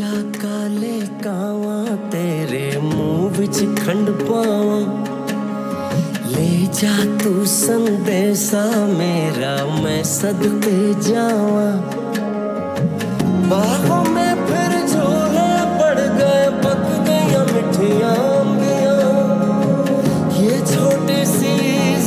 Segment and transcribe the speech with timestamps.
[0.00, 1.74] जात काले कावा,
[2.12, 4.78] तेरे मुँह बिच खंड पावा।
[6.26, 9.52] ले जा तू संदेशा, मेरा
[9.82, 10.78] मैं सदके
[11.08, 11.66] जावा।
[13.50, 18.14] बाहों में फिर झोले पड़ गए, पक गई मिठिया
[20.40, 21.54] ये छोटी सी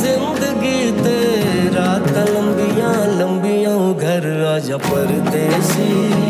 [0.01, 1.91] ज़िंदगी तेरा
[2.33, 6.22] लंबिया लंबिया, घर आजा परदेसी।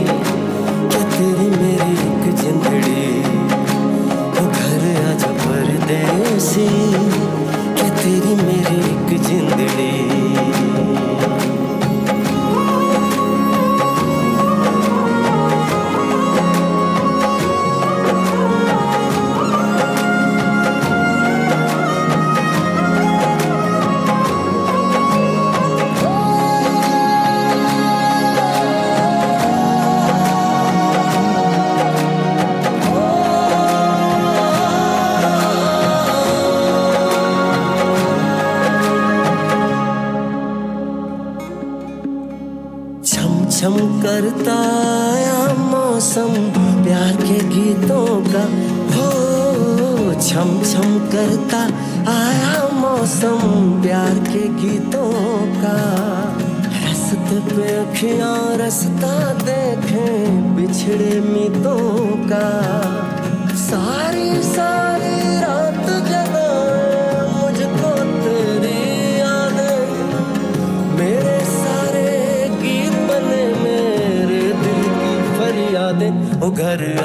[6.44, 6.68] परदेसी
[7.78, 10.33] कि तेरी मेरी एक जिंदड़ी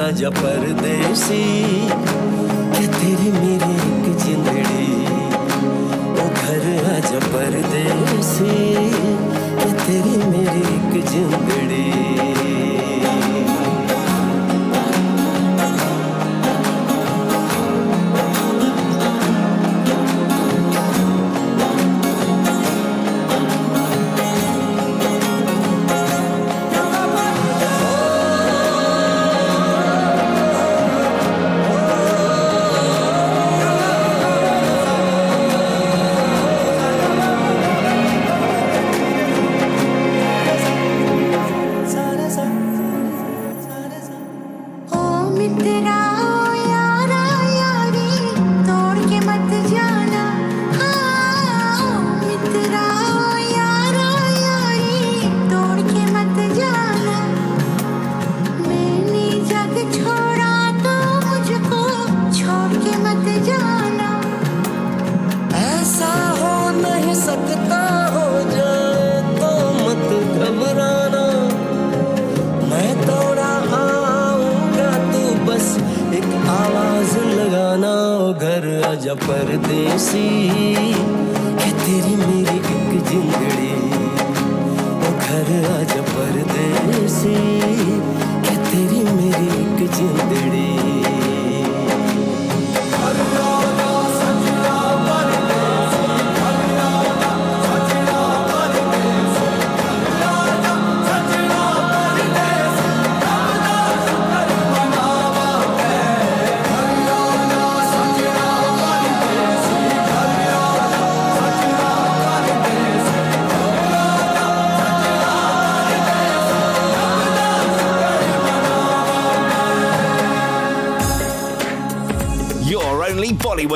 [0.09, 1.43] आजा परदेसी,
[2.73, 4.87] के तेरी मेरी एक जिंदड़ी।
[6.11, 6.65] ओ घर
[6.95, 8.57] आजा परदेसी,
[9.61, 11.98] के तेरी मेरी एक जिंदड़ी।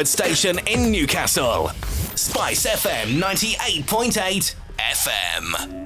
[0.07, 1.69] Station in Newcastle.
[2.15, 5.82] Spice FM 98.8 FM.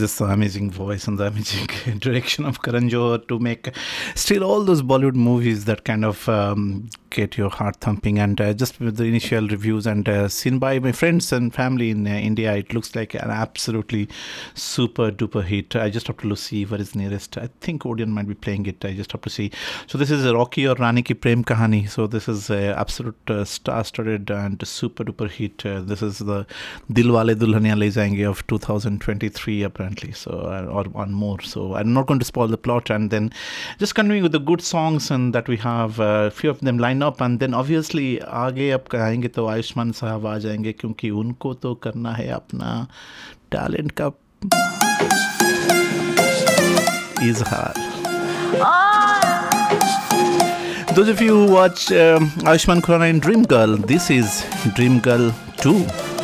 [0.00, 1.66] Just the amazing voice and the amazing
[1.98, 3.74] direction of Karan Johar to make
[4.14, 8.18] still all those Bollywood movies that kind of um, get your heart thumping.
[8.18, 11.90] And uh, just with the initial reviews and uh, seen by my friends and family
[11.90, 14.08] in uh, India, it looks like an absolutely
[14.54, 15.76] super duper hit.
[15.76, 17.36] I just have to see where is nearest.
[17.36, 18.84] I think Odeon might be playing it.
[18.84, 19.50] I just have to see.
[19.86, 21.88] So this is Rocky or Rani ki Prem Kahani.
[21.88, 25.64] So this is a absolute uh, star-studded and super duper hit.
[25.66, 26.46] Uh, this is the
[26.90, 30.11] Dilwale Dulhania Le Jayenge of 2023 apparently.
[30.13, 31.41] So uh, or one more.
[31.41, 32.89] So I'm not going to spoil the plot.
[32.89, 33.31] And then
[33.79, 37.03] just continuing with the good songs and that we have a few of them lined
[37.03, 37.21] up.
[37.21, 42.13] And then obviously आगे अब कहेंगे तो आयुष्मान साहब आ जाएंगे क्योंकि उनको तो करना
[42.13, 42.87] है अपना
[43.55, 44.11] टैलेंट का
[47.29, 47.83] इजहार
[50.95, 54.45] Those of you who watch um, Ayushman Khurrana in Dream Girl, this is
[54.75, 56.18] Dream Girl 2.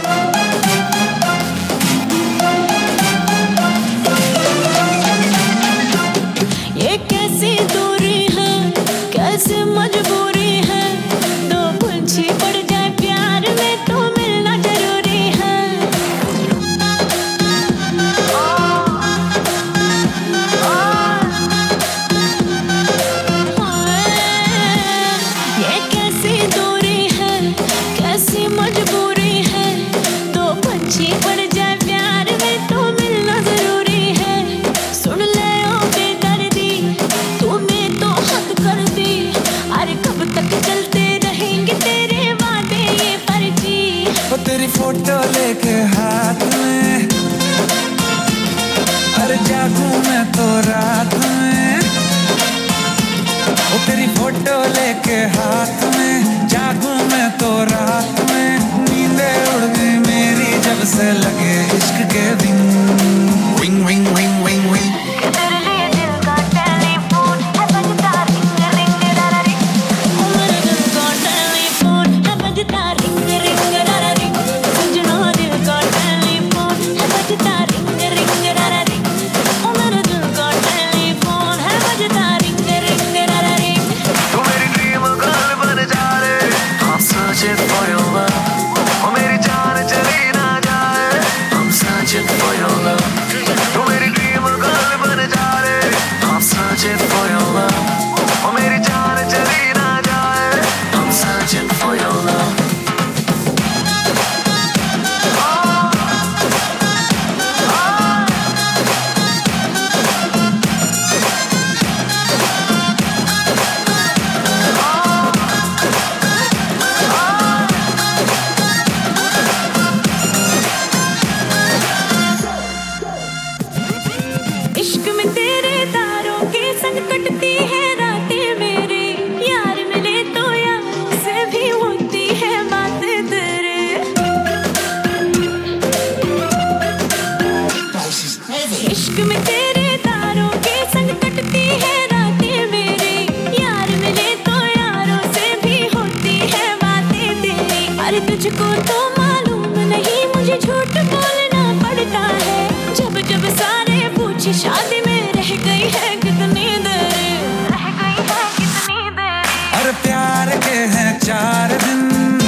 [154.52, 159.48] शादी में रह गई है कितनी देर। रह गई है कितनी देर।
[159.78, 162.38] अरे प्यार के हैं चार दिन।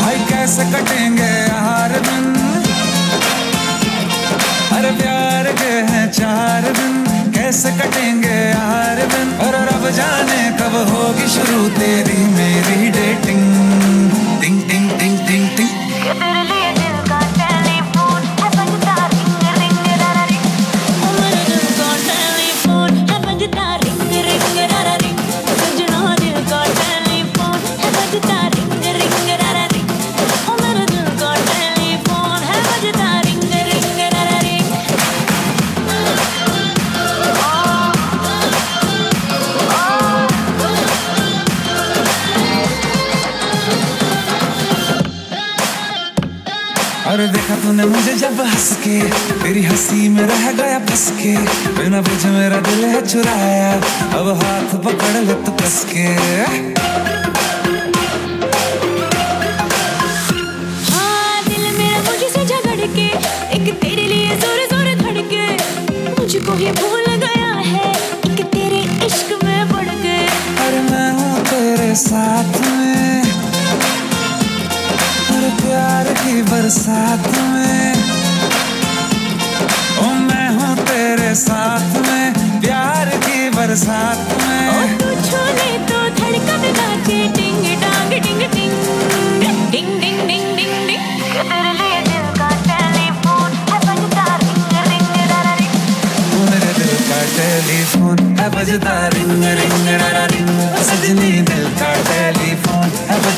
[0.00, 2.34] भाई कैसे कटेंगे हर दिन?
[4.78, 9.36] अरे प्यार के हैं चार दिन। कैसे कटेंगे हर दिन?
[9.46, 13.89] और रब जाने कब होगी शुरू तेरी मेरी डेटिंग
[49.42, 51.36] तेरी हँसी में रह गया फंस के
[51.78, 53.72] बिना बुझ मेरा दिल है चुराया,
[54.18, 57.09] अब हाथ पकड़ ले तो कस के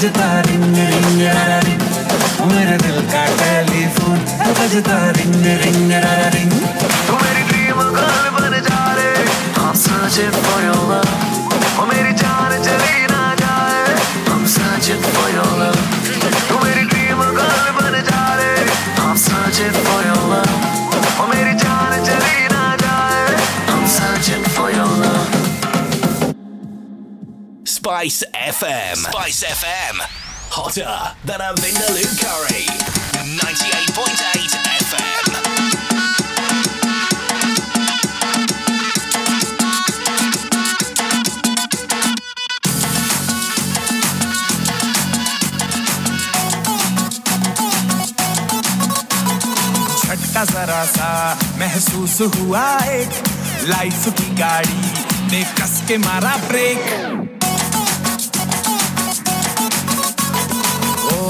[0.02, 1.20] बजता रिंग रिंग
[1.64, 1.82] रिंग।
[2.46, 4.18] मेरे दिल का टेलीफोन,
[4.58, 5.92] बजता रिंग रिंग
[6.34, 6.52] रिंग।
[7.22, 9.12] मेरी ड्रीम गर्ल बन जा रे।
[9.62, 10.82] I'm searching for your
[11.92, 12.12] मेरी
[28.01, 28.97] Spice FM.
[28.97, 29.99] Spice FM.
[30.49, 32.65] Hotter than a Vindaloo curry.
[33.37, 36.37] 98.8 FM.
[49.15, 51.09] झटका जरा सा
[51.59, 52.65] महसूस हुआ
[52.95, 53.23] एक
[53.69, 54.81] लाइफ की गाड़ी
[55.31, 57.20] ने कस के मारा ब्रेक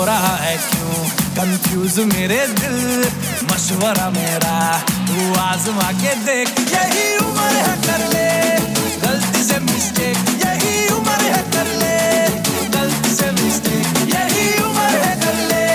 [0.05, 1.09] रहा है क्यों?
[1.37, 3.11] कंफ्यूज मेरे दिल,
[3.53, 8.33] मशवरा मेरा। तू आजमा के देख, यही उम्र है कर ले।
[9.01, 10.17] गलती से मिस्टेक
[10.47, 11.99] यही उम्र है कर ले।
[12.69, 15.67] गलती से मिस्टेक यही उम्र है कर ले।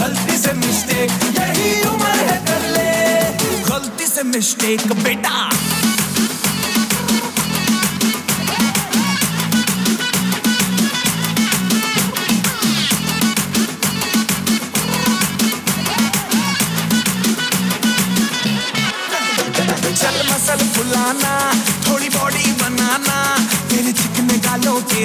[0.00, 1.10] गलती से मिस्टेक
[1.40, 5.47] यही उम्र है कर ले। गलती से मिस्टेक बेटा।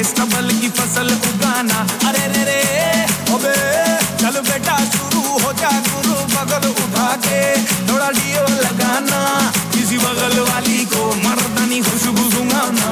[0.03, 2.61] के सबल की फ़सल उगाना। अरे रे रे
[3.33, 3.55] अबे
[4.19, 7.39] चल बेटा, शुरू हो जा गुरु बगल उठा के
[7.87, 9.19] थोड़ा डियो लगाना,
[9.73, 12.89] किसी बगल वाली को मर्दनी खुशबू सुंगाना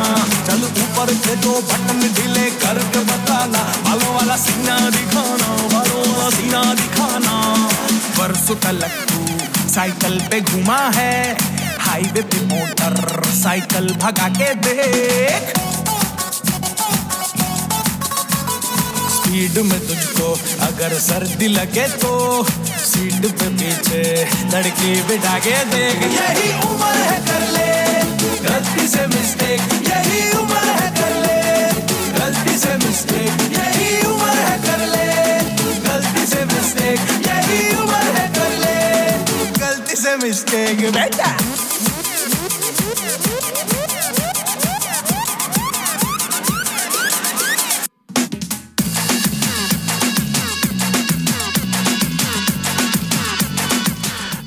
[0.47, 6.63] चल ऊपर के दो बटन ढीले करके बताना। बालों वाला सीना दिखाना, बालों वाला सीना
[6.73, 7.35] दिखाना।
[8.17, 11.15] परसों तलक तू साइकिल पे घुमा है।
[11.81, 15.53] हाईवे पे मोटर साइकिल भगा के देख।
[19.31, 20.25] स्पीड में तुझको,
[20.65, 22.11] अगर सर्दी लगे तो।
[22.83, 24.01] सीट पे पीछे
[24.53, 27.69] लड़की बिठा के देख। यही उम्र है कर ले,
[28.43, 31.39] गलती से मिस्टेक यही उम्र है कर ले,
[32.19, 35.07] गलती से मिस्टेक यही उम्र है कर ले,
[35.87, 38.77] गलती से मिस्टेक यही उम्र है कर ले,
[39.61, 41.35] गलती से मिस्टेक बेटा।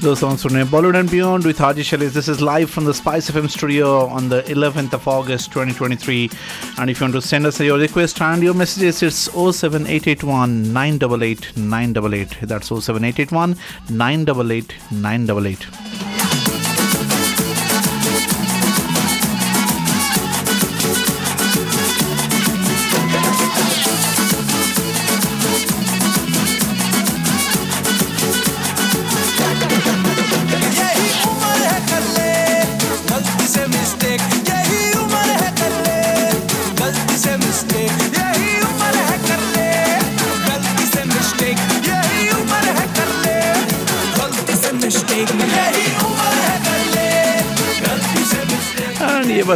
[0.05, 2.13] Those songs from Bollywood and Beyond with Haji Shalis.
[2.13, 6.31] This is live from the Spice FM studio on the 11th of August 2023.
[6.79, 11.57] And if you want to send us your request and your messages, it's 07881 988
[11.57, 12.37] 988.
[12.43, 13.57] That's 07881
[13.89, 16.14] 988 988.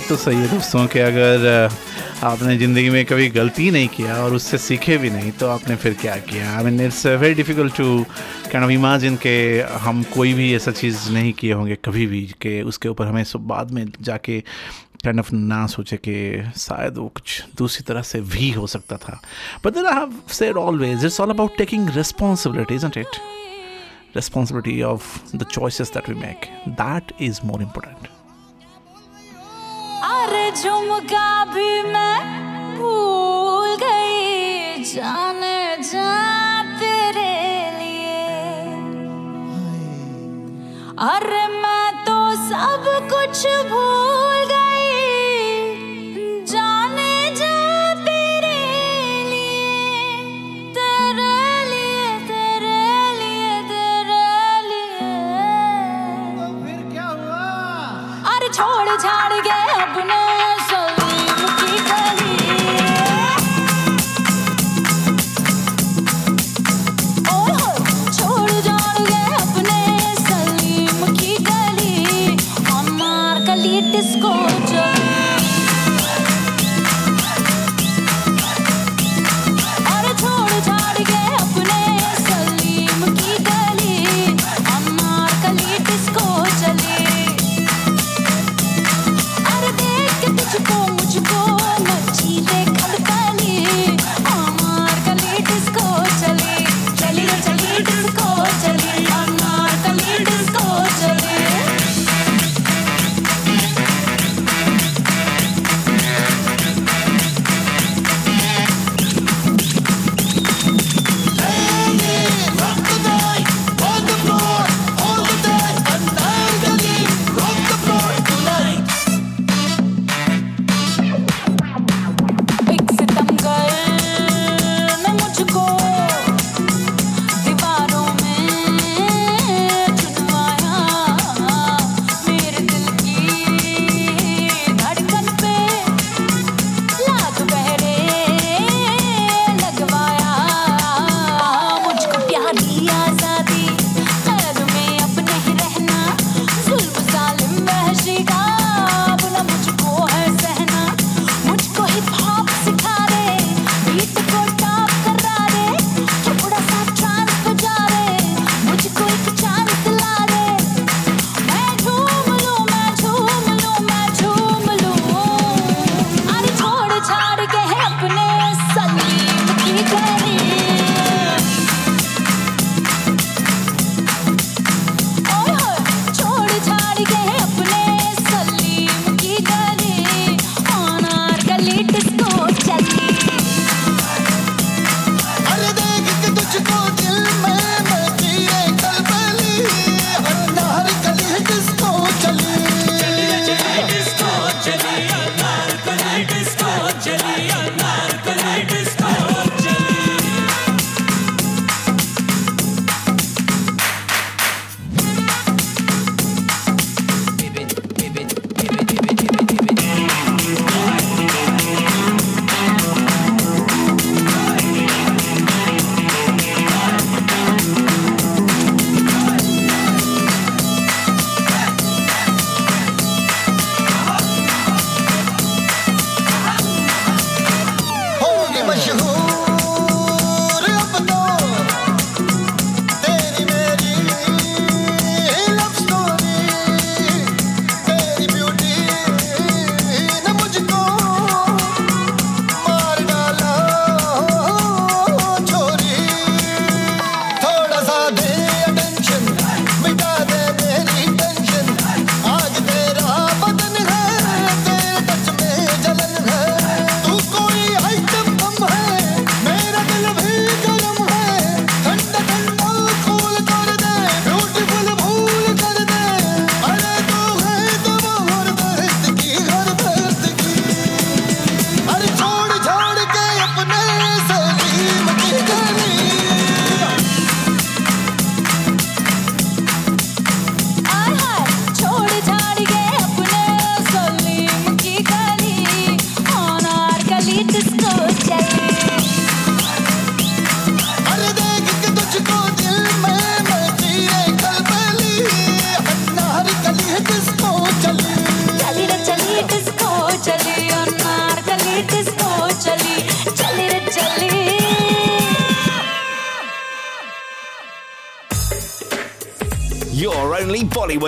[0.08, 1.68] तो सही है दोस्तों कि अगर
[2.24, 5.94] आपने ज़िंदगी में कभी गलती नहीं किया और उससे सीखे भी नहीं तो आपने फिर
[5.94, 6.56] क्या किया?
[6.56, 8.04] I mean it's very difficult to
[8.52, 12.62] kind of imagine के हम कोई भी ऐसा चीज़ नहीं किए होंगे कभी भी, कि
[12.62, 14.40] उसके ऊपर हमें सब बाद में जाके
[15.04, 19.20] काइंड ऑफ़ ना सोचे कि शायद वो कुछ दूसरी तरह से भी हो सकता था।
[19.64, 23.20] But then I have said always it's all about taking responsibility isn't it
[24.16, 25.08] responsibility of
[25.40, 26.46] the choices that we make.
[26.78, 28.17] That is more important.
[30.04, 32.18] अरे झुमका भी मैं
[32.78, 36.12] भूल गई जाने जा
[36.80, 37.34] तेरे
[37.78, 38.22] लिए।
[41.08, 44.27] अरे मैं तो सब कुछ भूल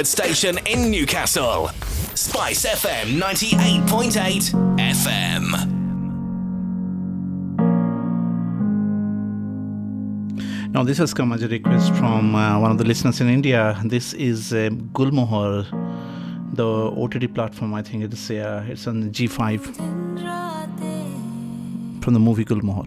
[0.07, 1.69] station in Newcastle.
[2.15, 5.81] Spice FM 98.8 FM.
[10.73, 13.77] Now, this has come as a request from uh, one of the listeners in India.
[13.85, 14.71] This is uh,
[16.53, 19.61] the OTT platform, I think it's, uh, it's on G5
[22.03, 22.87] from the movie Gulmohar.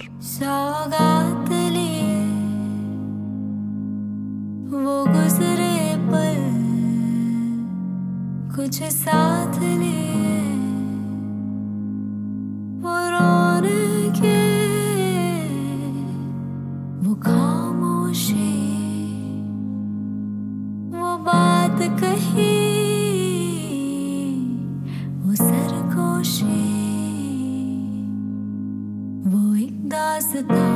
[30.33, 30.72] the dark.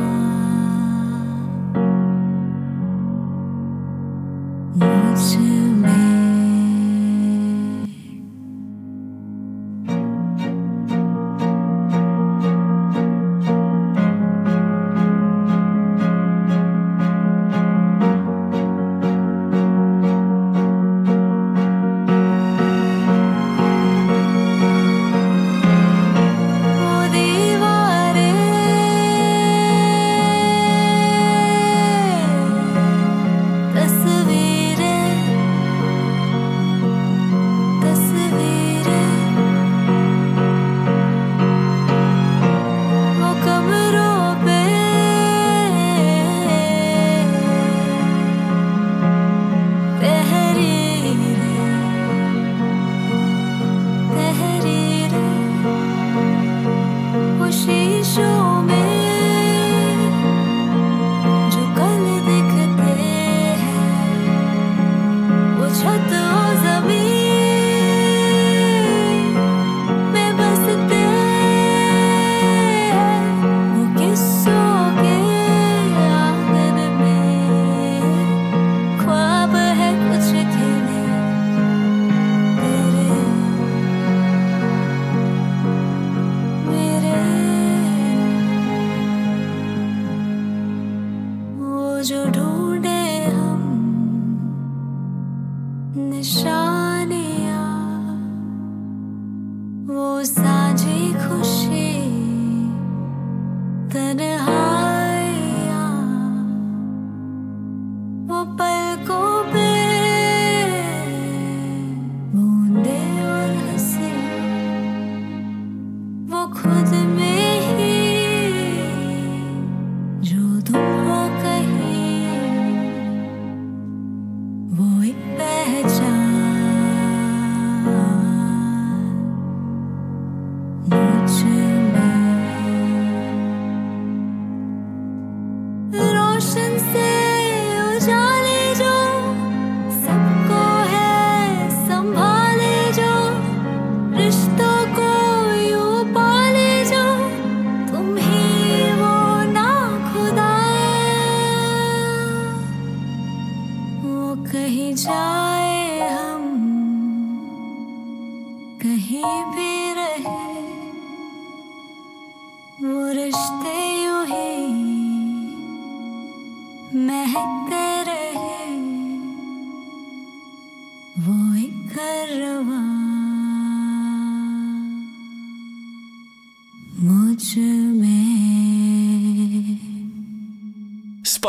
[92.08, 92.57] 着ะ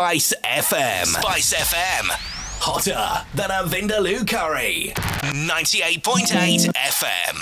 [0.07, 1.05] Spice FM.
[1.19, 2.05] Spice FM.
[2.65, 4.93] Hotter than a Vindaloo curry.
[5.49, 7.35] 98.8 FM.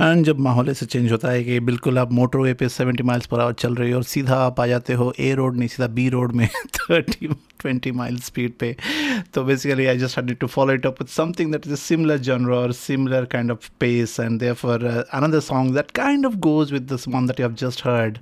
[0.00, 3.40] And जब माहौल ऐसे change होता है कि बिल्कुल आप motorway पे 70 miles per
[3.40, 6.08] hour चल रहे हो और सीधा आप आ जाते हो ए रोड नहीं सीधा बी
[6.14, 8.74] रोड में 30 20 माइल स्पीड पे
[9.34, 12.18] तो basically I just need to follow it up with something that is a similar
[12.28, 16.72] genre or similar kind of pace and therefore uh, another song that kind of goes
[16.78, 18.20] with this one that you have just heard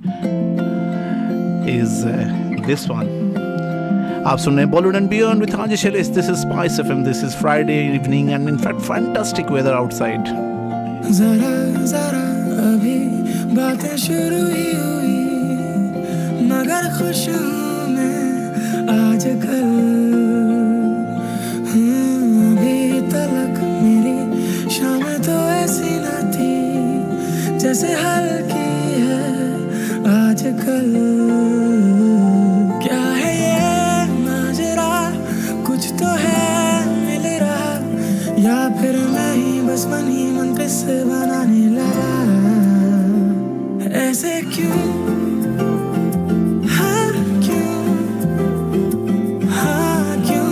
[1.77, 2.16] is uh,
[2.70, 3.09] this one
[4.27, 7.23] आप सुन रहे हैं Bollywood and beyond with Haji Shailesh this is Spice FM this
[7.23, 10.25] is Friday evening and in fact fantastic weather outside
[11.19, 11.53] जरा
[11.91, 12.21] जरा
[12.65, 12.97] अभी
[13.55, 15.15] बातें शुरू ही हुई।
[16.51, 18.19] मगर खुश हूँ मैं
[18.97, 19.71] आज कल
[21.71, 28.69] हम्म, अभी तलक मेरी शाम तो ऐसी न थी जैसे हल्की
[29.01, 29.25] है
[30.15, 30.89] आजकल
[39.86, 42.12] मैं ही मन किस्से बनाने लगा।
[44.00, 44.82] ऐसे क्यों?
[46.67, 47.08] हाँ
[47.46, 47.74] क्यों?
[49.50, 50.52] हाँ क्यों?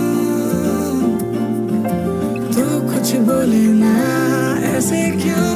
[2.90, 3.94] कुछ बोले ना,
[4.76, 5.49] ऐसे क्यों?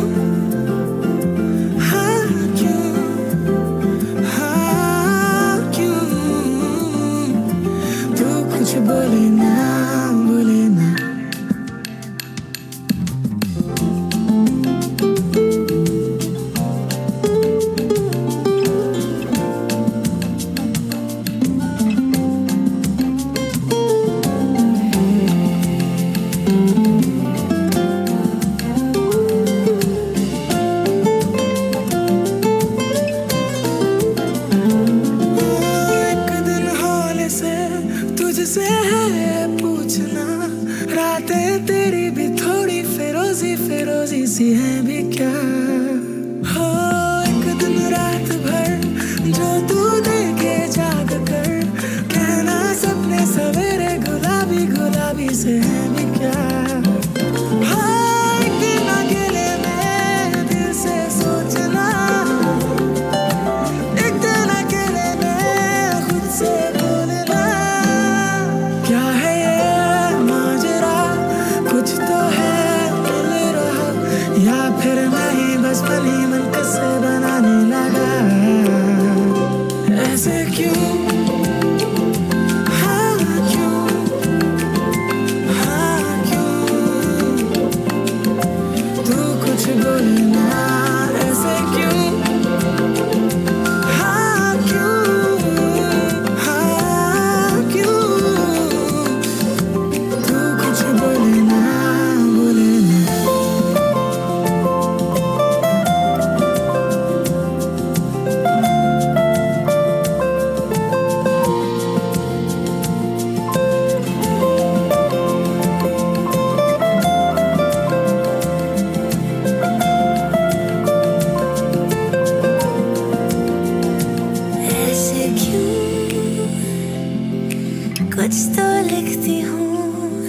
[129.24, 130.28] मिटाती हूँ,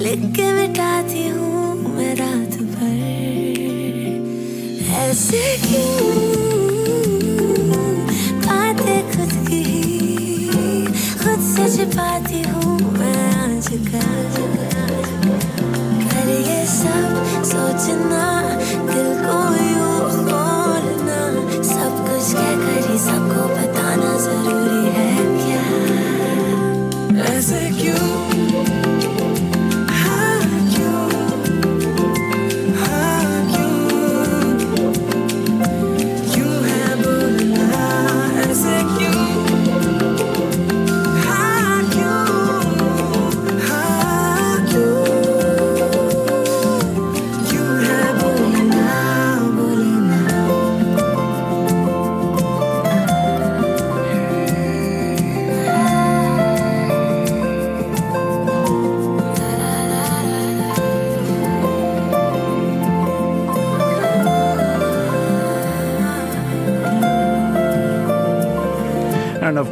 [0.00, 3.00] लिख के मिटाती हूँ मैं रात भर।
[5.00, 5.92] ऐसे क्यों
[8.46, 9.64] बातें खुद की
[11.20, 14.30] खुद से छिपाती हूँ मैं आज कर
[16.28, 18.24] ये सब सोचना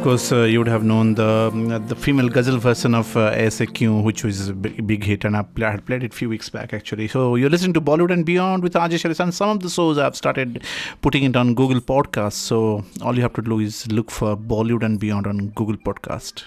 [0.02, 4.02] course, uh, you would have known the um, the female ghazal version of uh, ASAQ,
[4.04, 6.28] which was a big, big hit, and I, pl- I had played it a few
[6.28, 7.08] weeks back actually.
[7.08, 9.98] So you're listening to Bollywood and Beyond with Ajay Sharis, and some of the shows
[9.98, 10.62] I've started
[11.02, 12.34] putting it on Google Podcasts.
[12.52, 16.44] So all you have to do is look for Bollywood and Beyond on Google Podcast.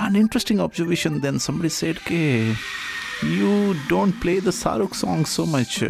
[0.00, 1.20] An interesting observation.
[1.20, 2.56] Then somebody said, "Okay,
[3.22, 5.82] you don't play the Saruk song so much."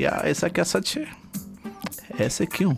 [0.00, 1.06] Yeah, ऐसा क्या सच है?
[2.26, 2.74] ऐसे क्यों?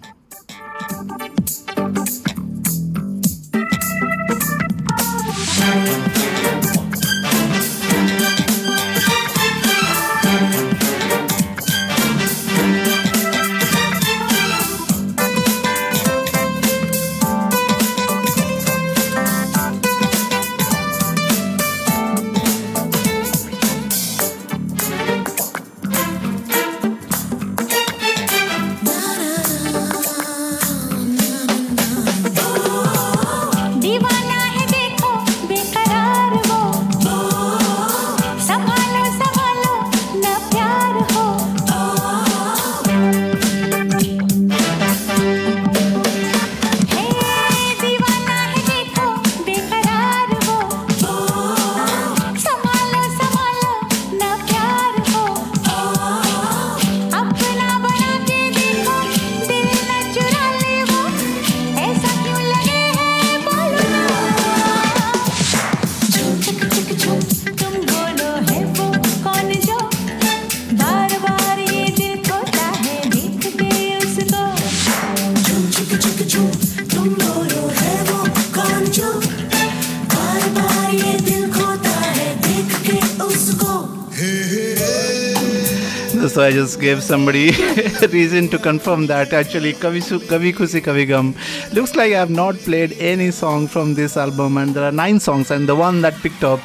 [86.48, 87.50] I just gave somebody
[88.10, 91.34] reason to confirm that actually Kavi, Su- Kavi Khushi Kavi Gum
[91.74, 95.20] looks like I have not played any song from this album and there are nine
[95.20, 96.60] songs and the one that picked up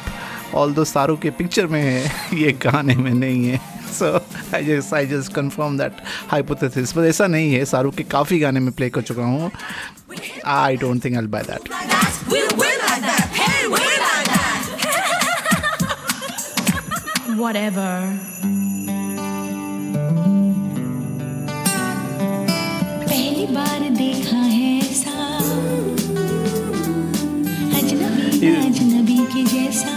[0.54, 3.60] although सारू के picture में है ये गाने में नहीं है
[3.98, 6.00] so I just I just confirm that
[6.32, 9.50] hypothesis but ऐसा नहीं है सारू के काफ़ी गाने में प्ले कर चुका हूँ
[10.44, 11.68] I don't think I'll buy that
[17.36, 18.33] Whatever.
[23.95, 25.15] देखा है ऐसा
[27.77, 29.93] अजनबी अजनबी के जैसा।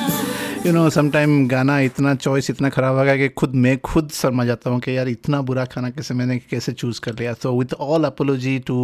[0.67, 4.45] यू नो समटाइम गाना इतना चॉइस इतना खराब हो गया कि खुद मैं खुद शर्मा
[4.45, 7.75] जाता हूँ कि यार इतना बुरा खाना कैसे मैंने कैसे चूज़ कर लिया। So with
[7.81, 8.79] all apology to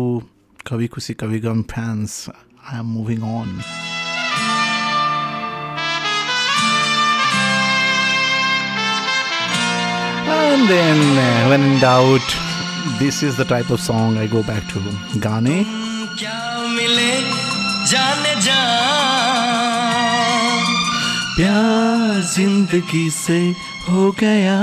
[0.66, 2.26] Kabhi Khushi Kabhi Gham fans
[2.72, 3.60] I am moving on
[10.54, 12.28] And then, uh, when in doubt,
[13.00, 14.80] this is the type of song I go back to
[15.20, 15.64] गाने
[16.18, 17.12] क्या मिले
[17.90, 18.60] जाने जा
[21.36, 23.38] प्यार ज़िंदगी से
[23.88, 24.58] हो गया।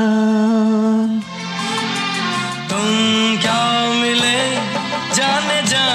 [2.69, 2.85] तुम
[3.41, 3.63] क्या
[4.01, 4.39] मिले
[5.15, 5.87] जाने जा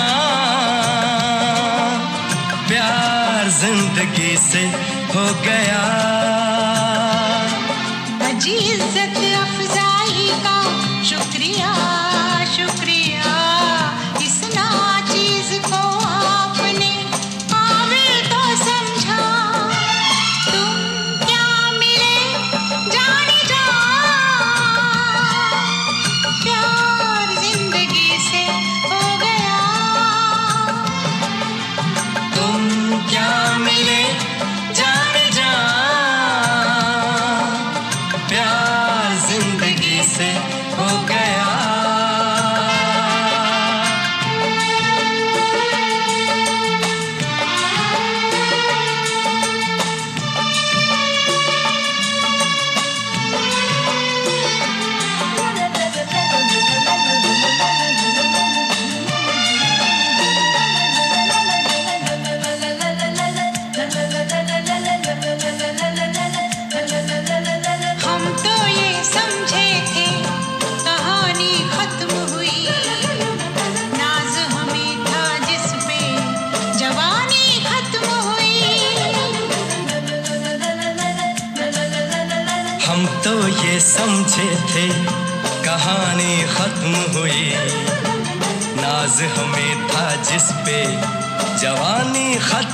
[2.68, 4.66] प्यार ज़िंदगी से
[5.14, 5.82] हो गया।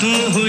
[0.04, 0.41] हो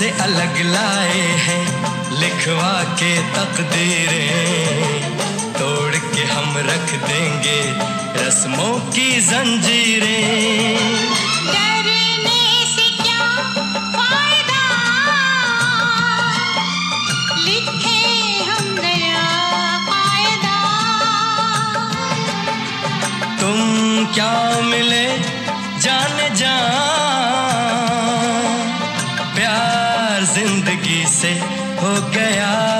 [0.00, 1.64] से अलग लाए हैं
[2.20, 5.02] लिखवा के तकदीरें।
[5.58, 7.60] तोड़ के हम रख देंगे
[8.22, 10.18] रस्मों की जंजीरें।
[24.14, 25.04] क्या मिले
[25.80, 26.19] जाने
[31.98, 32.79] गया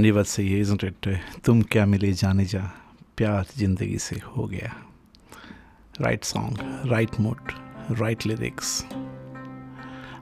[0.00, 2.60] गांधी से ये इज़ इट uh, तुम क्या मिले जाने जा?
[3.16, 4.72] प्यार ज़िंदगी से हो गया।
[6.00, 7.52] Right song right mood
[7.90, 8.84] right lyrics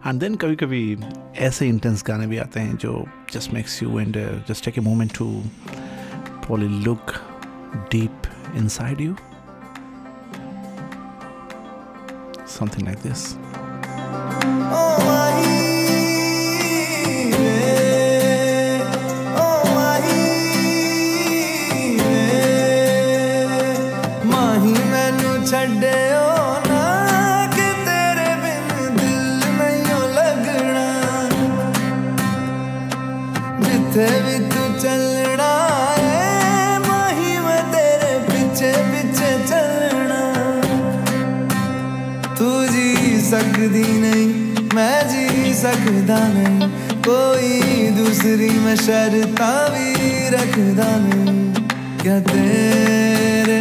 [0.07, 0.99] and then कभी कभी
[1.37, 4.17] ऐसे इंटेंस गाने भी आते हैं जो just makes you and
[4.49, 5.43] just take a moment to
[6.49, 7.13] pause look
[7.93, 8.23] deep
[8.55, 9.17] inside you
[12.59, 13.37] something like this
[14.71, 15.28] Oh, my
[45.59, 46.69] सकदा नहीं
[47.07, 49.89] कोई दूसरी मैं शर्ता भी
[50.35, 51.37] रखदा नहीं।
[52.03, 53.59] क्या तेरे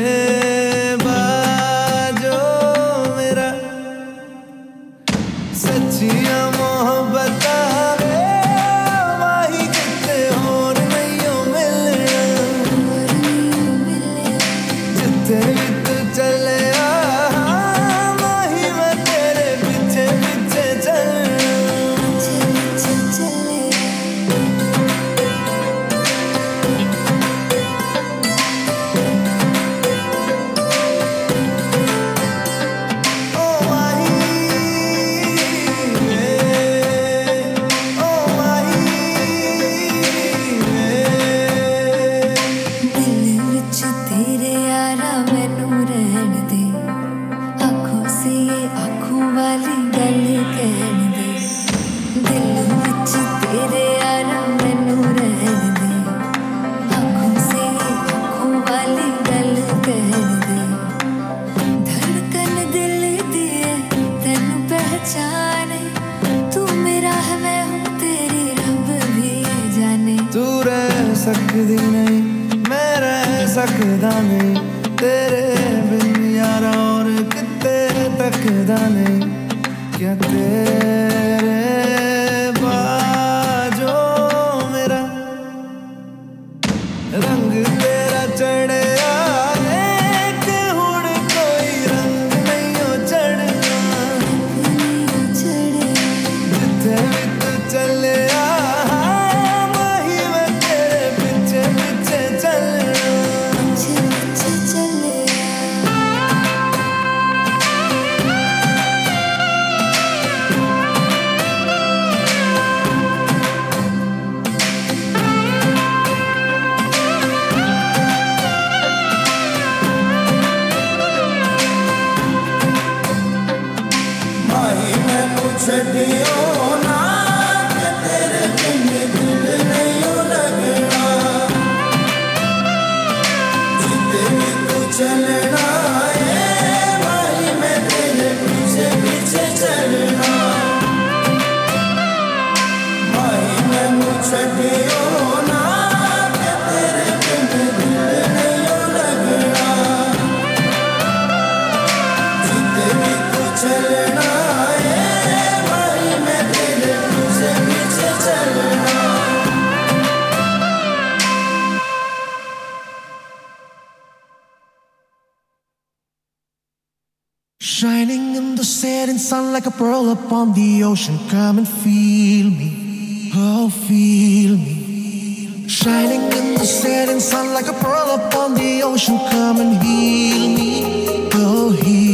[169.28, 171.20] sun like a pearl upon the ocean.
[171.30, 175.68] Come and feel me, oh, feel me.
[175.68, 179.18] Shining in the setting sun like a pearl upon the ocean.
[179.32, 182.07] Come and heal me, oh, heal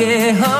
[0.00, 0.59] के हो।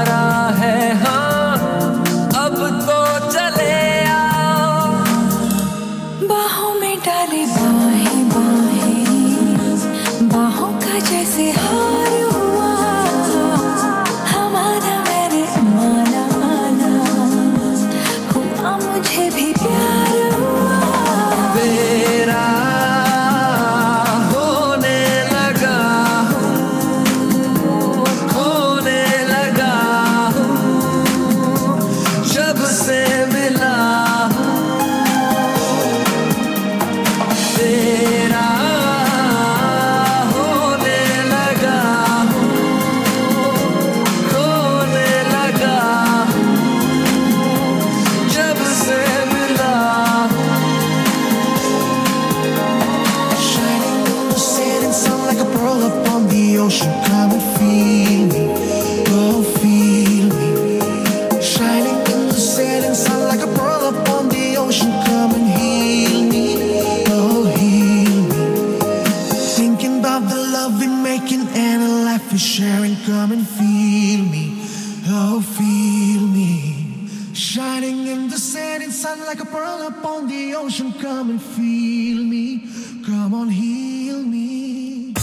[77.51, 80.93] Shining in the setting sun like a pearl upon the ocean.
[81.01, 82.59] Come and feel me.
[83.05, 85.13] Come on, heal me.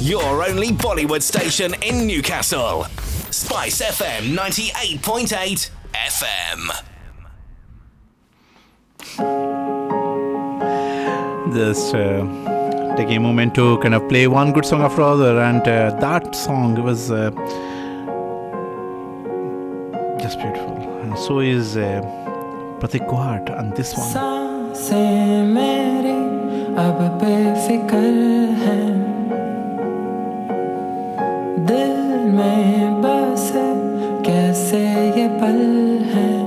[0.00, 2.86] Your only Bollywood station in Newcastle.
[3.30, 6.84] Spice FM 98.8 FM.
[11.54, 15.62] just uh, taking a moment to kind of play one good song after other, and
[15.68, 17.30] uh, that song was uh,
[21.14, 22.00] And so is uh,
[22.80, 24.10] Pratik Kuhart and this one.
[28.62, 28.90] हैं
[31.70, 31.94] दिल
[32.34, 33.46] में बस
[34.26, 34.82] कैसे
[35.18, 35.62] ये पल
[36.14, 36.42] हैं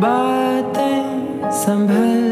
[0.00, 2.29] बातें संभल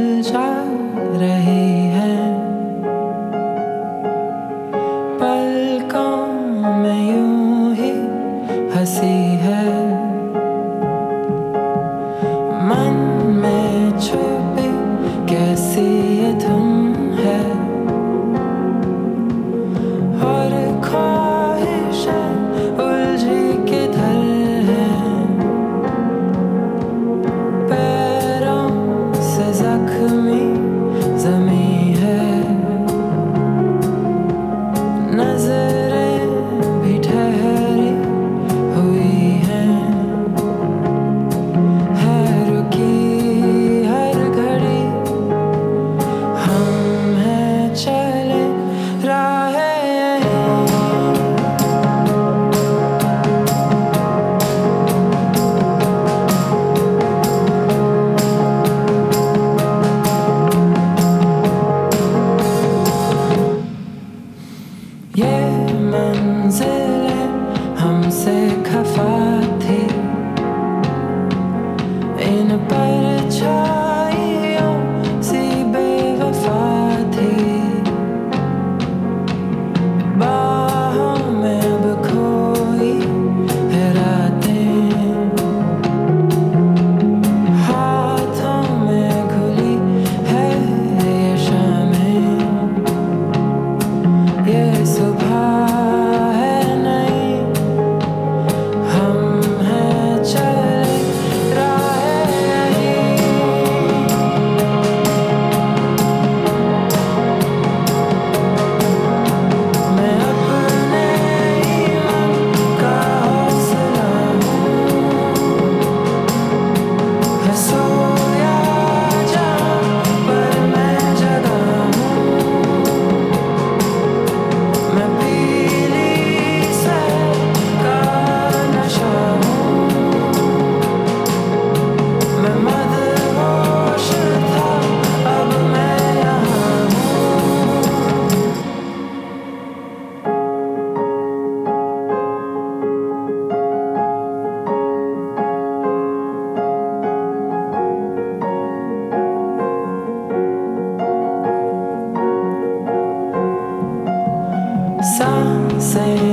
[155.88, 156.27] say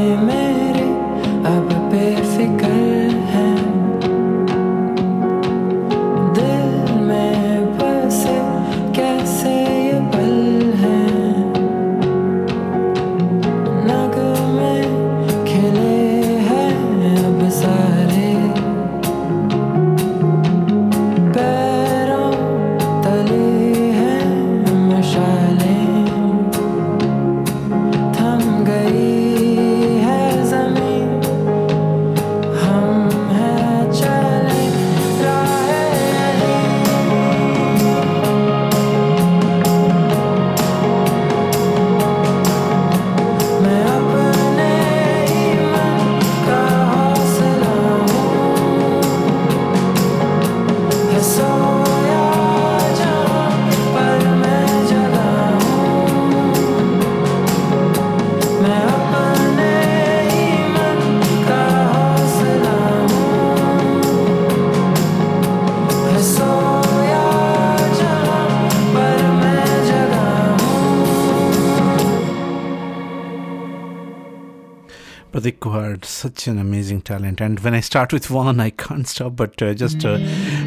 [76.25, 77.39] such an amazing talent.
[77.39, 80.17] And when I start with one, I can't stop but uh, just uh,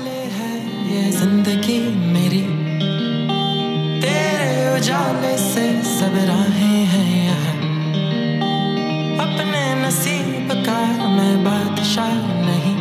[9.73, 12.75] नसीब का मैं बादशाह नहीं।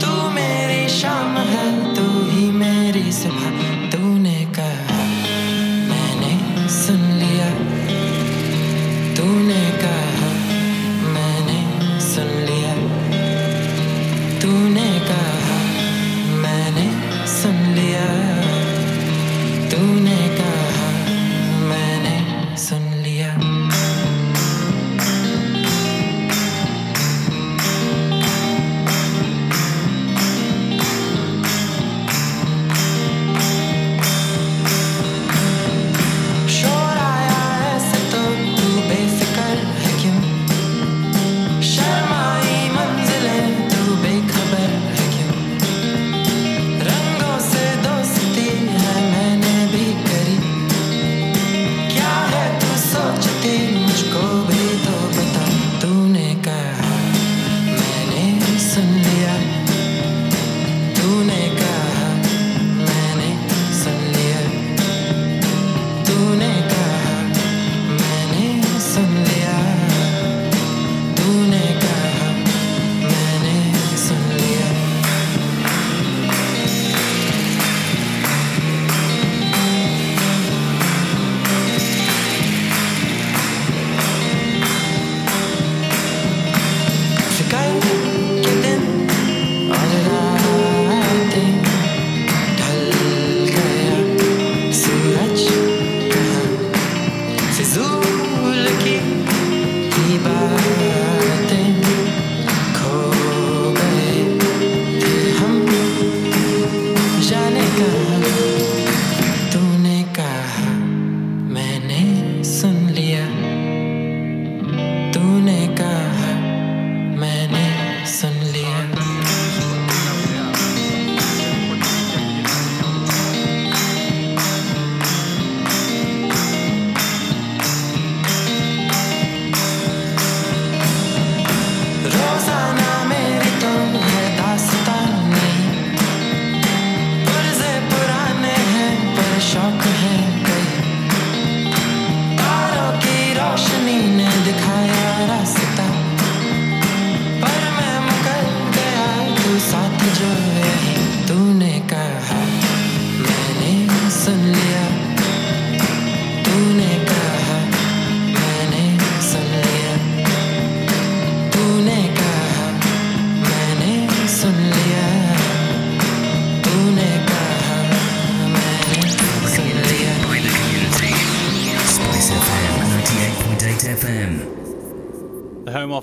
[0.00, 3.71] तू मेरी शाम है तू ही मेरी सुबह।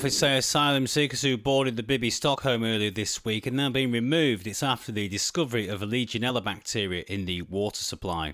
[0.10, 3.92] Office say asylum seekers who boarded the Bibi Stockholm earlier this week are now being
[3.92, 4.48] removed.
[4.48, 8.34] It's after the discovery of a Legionella bacteria in the water supply.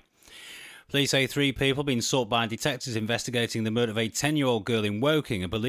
[0.88, 4.46] Police say three people been sought by detectives investigating the murder of a 10 year
[4.46, 5.64] old girl in Woking and believe